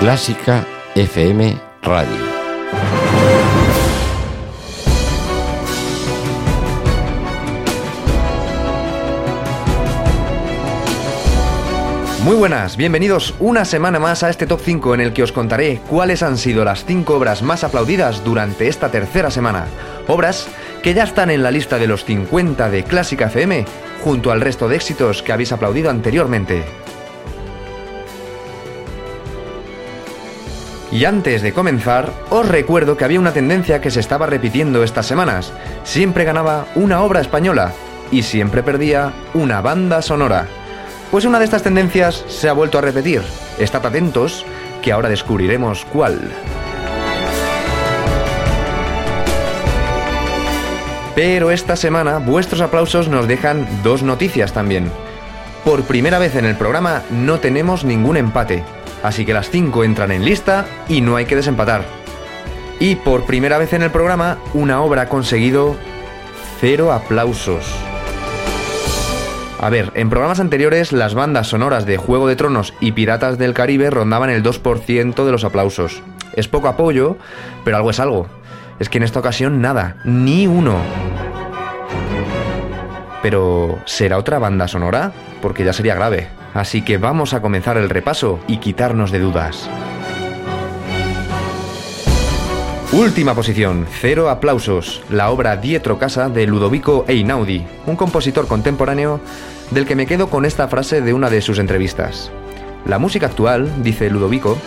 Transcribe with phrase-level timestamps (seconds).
[0.00, 2.08] Clásica FM Radio.
[12.24, 15.82] Muy buenas, bienvenidos una semana más a este top 5 en el que os contaré
[15.86, 19.66] cuáles han sido las 5 obras más aplaudidas durante esta tercera semana.
[20.08, 20.48] Obras
[20.82, 23.66] que ya están en la lista de los 50 de Clásica FM
[24.02, 26.64] junto al resto de éxitos que habéis aplaudido anteriormente.
[30.92, 35.06] Y antes de comenzar, os recuerdo que había una tendencia que se estaba repitiendo estas
[35.06, 35.52] semanas.
[35.84, 37.72] Siempre ganaba una obra española
[38.10, 40.48] y siempre perdía una banda sonora.
[41.12, 43.22] Pues una de estas tendencias se ha vuelto a repetir.
[43.58, 44.44] Estad atentos,
[44.82, 46.18] que ahora descubriremos cuál.
[51.14, 54.90] Pero esta semana vuestros aplausos nos dejan dos noticias también.
[55.64, 58.64] Por primera vez en el programa no tenemos ningún empate,
[59.02, 61.84] así que las 5 entran en lista y no hay que desempatar.
[62.78, 65.76] Y por primera vez en el programa, una obra ha conseguido
[66.60, 67.64] cero aplausos.
[69.60, 73.52] A ver, en programas anteriores las bandas sonoras de Juego de Tronos y Piratas del
[73.52, 76.02] Caribe rondaban el 2% de los aplausos.
[76.32, 77.18] Es poco apoyo,
[77.64, 78.26] pero algo es algo.
[78.78, 80.78] Es que en esta ocasión nada, ni uno.
[83.20, 85.12] Pero, ¿será otra banda sonora?
[85.42, 86.39] Porque ya sería grave.
[86.54, 89.70] Así que vamos a comenzar el repaso y quitarnos de dudas.
[92.92, 99.20] Última posición, cero aplausos, la obra Dietro Casa de Ludovico Einaudi, un compositor contemporáneo
[99.70, 102.32] del que me quedo con esta frase de una de sus entrevistas.
[102.86, 104.58] La música actual, dice Ludovico,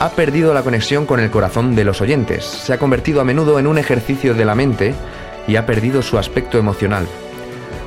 [0.00, 3.58] ha perdido la conexión con el corazón de los oyentes, se ha convertido a menudo
[3.58, 4.94] en un ejercicio de la mente
[5.46, 7.06] y ha perdido su aspecto emocional.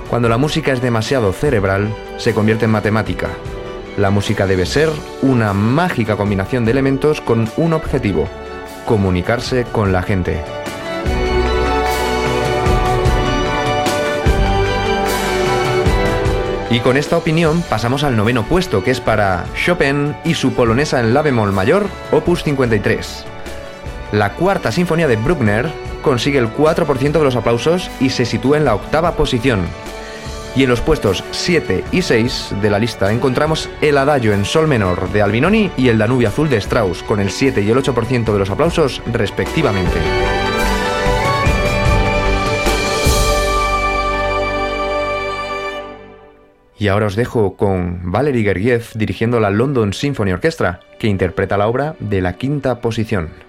[0.09, 3.29] Cuando la música es demasiado cerebral, se convierte en matemática.
[3.95, 4.89] La música debe ser
[5.21, 8.27] una mágica combinación de elementos con un objetivo,
[8.87, 10.41] comunicarse con la gente.
[16.71, 20.99] Y con esta opinión pasamos al noveno puesto, que es para Chopin y su polonesa
[20.99, 23.25] en la bemol mayor, opus 53.
[24.11, 25.71] La cuarta sinfonía de Bruckner
[26.01, 29.67] consigue el 4% de los aplausos y se sitúa en la octava posición,
[30.55, 34.67] y en los puestos 7 y 6 de la lista encontramos el Adagio en Sol
[34.67, 38.31] menor de Albinoni y el Danubio Azul de Strauss, con el 7 y el 8%
[38.31, 39.99] de los aplausos respectivamente.
[46.79, 51.67] Y ahora os dejo con Valery Gergiev dirigiendo la London Symphony Orchestra, que interpreta la
[51.67, 53.48] obra de la quinta posición.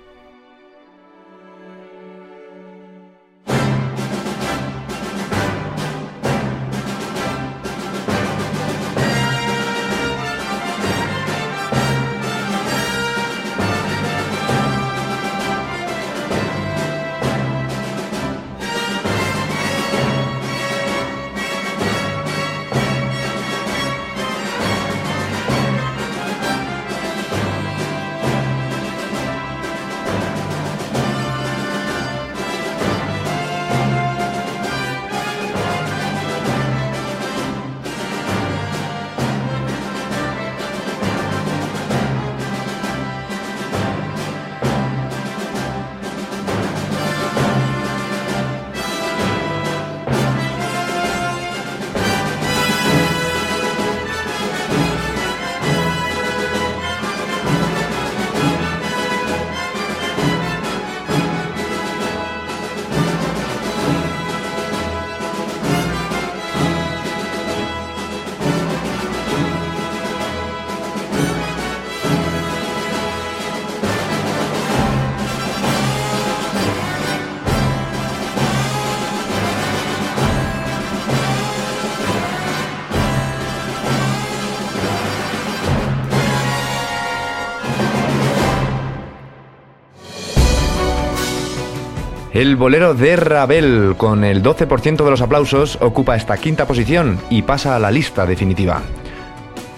[92.41, 97.43] El bolero de Ravel, con el 12% de los aplausos, ocupa esta quinta posición y
[97.43, 98.81] pasa a la lista definitiva.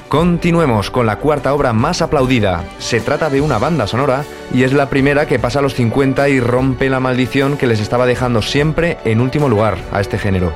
[0.09, 2.62] Continuemos con la cuarta obra más aplaudida.
[2.79, 4.25] Se trata de una banda sonora
[4.55, 7.81] y es la primera que pasa a los 50 y rompe la maldición que les
[7.81, 10.53] estaba dejando siempre en último lugar a este género.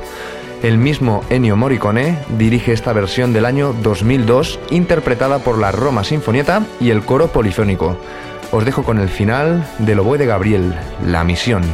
[0.63, 6.63] El mismo Ennio Morricone dirige esta versión del año 2002 interpretada por la Roma Sinfonieta
[6.79, 7.99] y el coro polifónico.
[8.53, 10.73] Os dejo con el final de Oboe de Gabriel,
[11.05, 11.65] La Misión.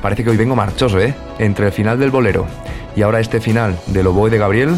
[0.00, 1.14] Parece que hoy vengo marchoso, ¿eh?
[1.38, 2.46] Entre el final del bolero
[2.96, 4.76] y ahora este final del oboe de Gabriel.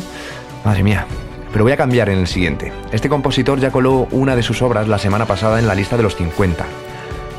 [0.64, 1.06] Madre mía.
[1.52, 2.72] Pero voy a cambiar en el siguiente.
[2.92, 6.02] Este compositor ya coló una de sus obras la semana pasada en la lista de
[6.02, 6.64] los 50.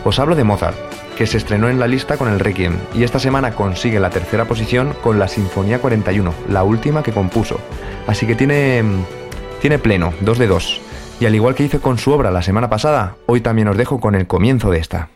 [0.06, 0.78] Os hablo de Mozart,
[1.18, 4.46] que se estrenó en la lista con el Requiem y esta semana consigue la tercera
[4.46, 7.60] posición con la Sinfonía 41, la última que compuso.
[8.08, 8.84] Así que tiene
[9.62, 10.82] tiene pleno, dos de dos.
[11.20, 14.00] Y al igual que hice con su obra la semana pasada, hoy también os dejo
[14.00, 15.10] con el comienzo de esta.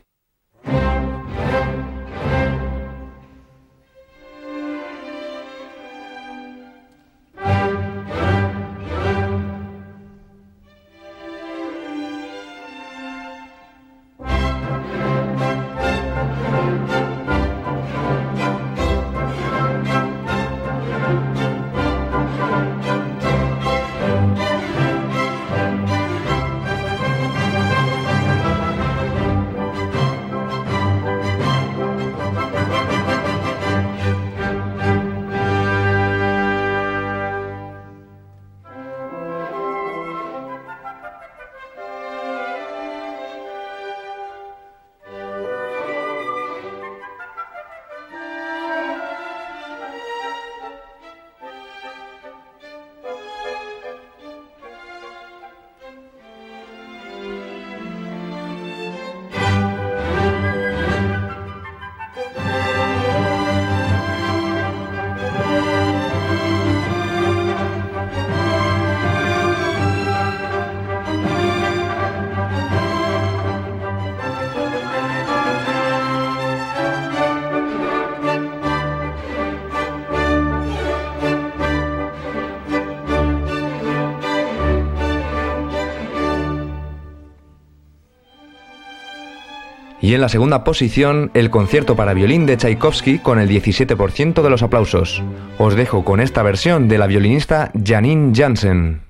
[90.09, 94.49] Y en la segunda posición, el concierto para violín de Tchaikovsky con el 17% de
[94.49, 95.21] los aplausos.
[95.59, 99.08] Os dejo con esta versión de la violinista Janine Jansen.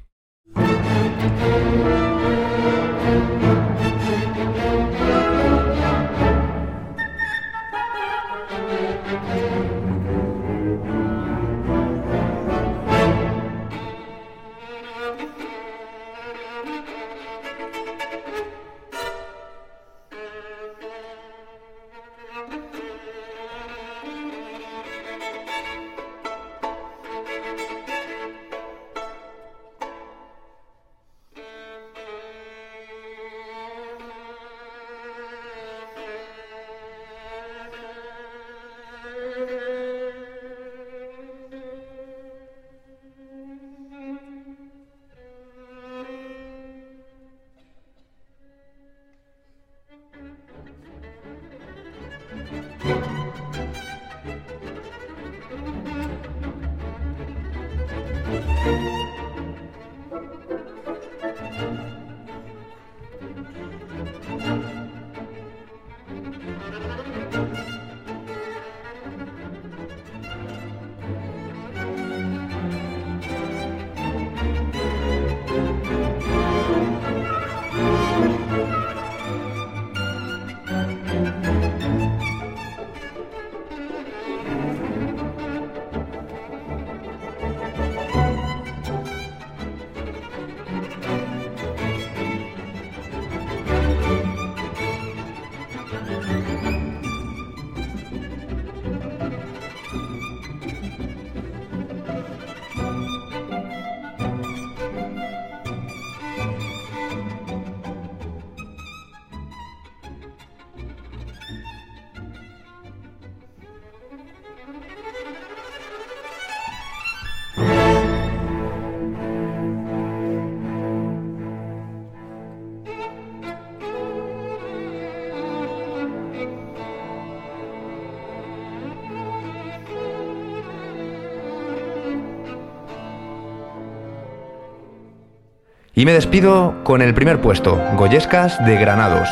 [136.00, 139.28] Y me despido con el primer puesto, Goyescas de Granados.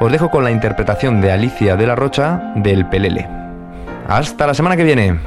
[0.00, 3.28] Os dejo con la interpretación de Alicia de la Rocha del Pelele.
[4.08, 5.20] Hasta la semana que viene.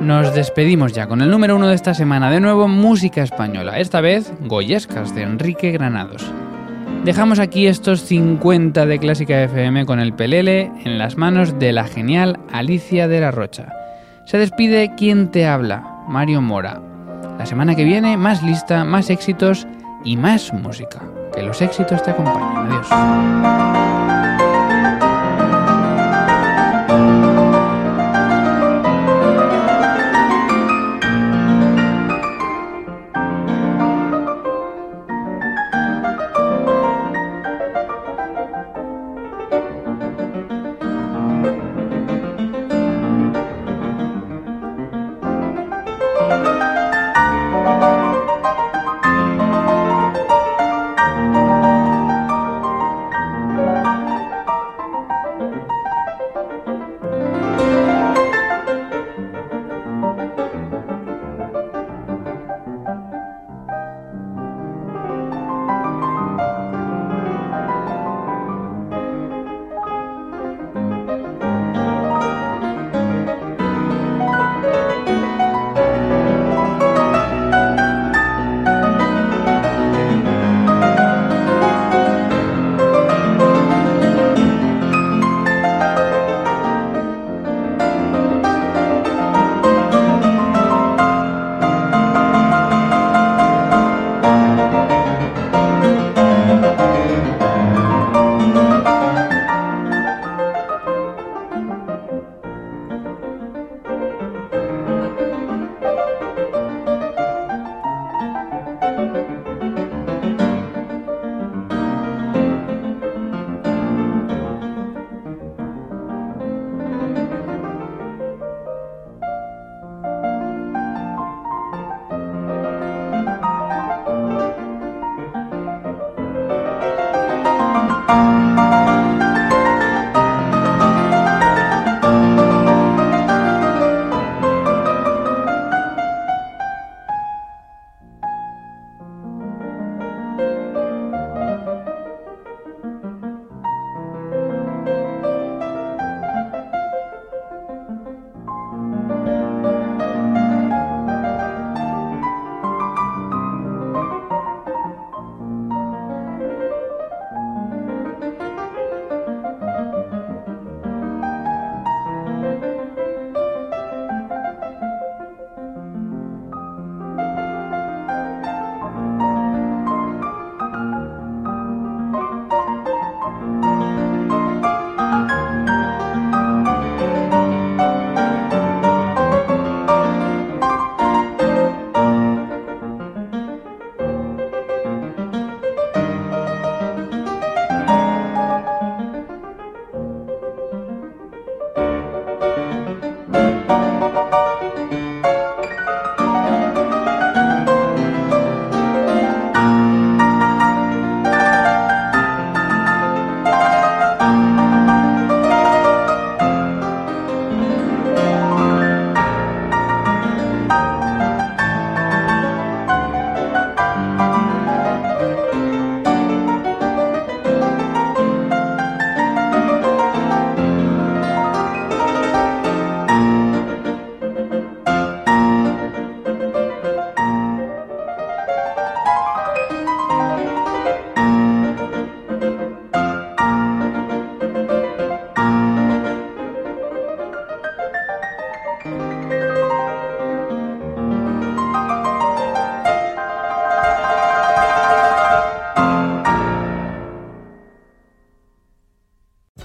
[0.00, 4.00] Nos despedimos ya con el número uno de esta semana, de nuevo música española, esta
[4.00, 6.32] vez Goyescas de Enrique Granados.
[7.04, 11.84] Dejamos aquí estos 50 de Clásica FM con el pelele en las manos de la
[11.84, 13.72] genial Alicia de la Rocha.
[14.24, 16.80] Se despide quien te habla, Mario Mora.
[17.38, 19.66] La semana que viene, más lista, más éxitos
[20.04, 21.00] y más música.
[21.34, 22.72] Que los éxitos te acompañen.
[22.72, 24.05] Adiós.